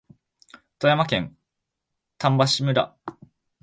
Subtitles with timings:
[0.79, 1.37] 富山県
[2.17, 2.95] 舟橋村